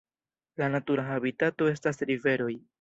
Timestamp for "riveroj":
2.13-2.53